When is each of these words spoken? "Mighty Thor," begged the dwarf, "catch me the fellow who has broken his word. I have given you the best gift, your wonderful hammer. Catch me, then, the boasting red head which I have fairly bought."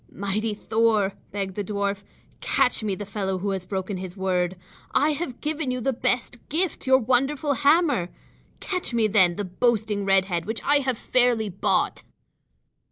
"Mighty 0.11 0.55
Thor," 0.55 1.13
begged 1.31 1.53
the 1.53 1.63
dwarf, 1.63 2.03
"catch 2.39 2.81
me 2.81 2.95
the 2.95 3.05
fellow 3.05 3.37
who 3.37 3.51
has 3.51 3.67
broken 3.67 3.97
his 3.97 4.17
word. 4.17 4.57
I 4.95 5.11
have 5.11 5.41
given 5.41 5.69
you 5.69 5.79
the 5.79 5.93
best 5.93 6.39
gift, 6.49 6.87
your 6.87 6.97
wonderful 6.97 7.53
hammer. 7.53 8.09
Catch 8.59 8.95
me, 8.95 9.05
then, 9.05 9.35
the 9.35 9.45
boasting 9.45 10.03
red 10.03 10.25
head 10.25 10.47
which 10.47 10.63
I 10.63 10.77
have 10.77 10.97
fairly 10.97 11.49
bought." 11.49 12.01